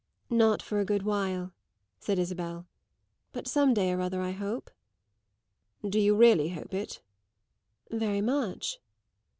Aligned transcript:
"Not 0.31 0.63
for 0.63 0.79
a 0.79 0.83
good 0.83 1.03
while," 1.03 1.53
said 1.99 2.17
Isabel. 2.17 2.65
"But 3.33 3.47
some 3.47 3.71
day 3.71 3.91
or 3.91 4.01
other, 4.01 4.19
I 4.19 4.31
hope." 4.31 4.71
"Do 5.87 5.99
you 5.99 6.15
really 6.15 6.49
hope 6.49 6.73
it?" 6.73 7.03
"Very 7.91 8.21
much." 8.21 8.79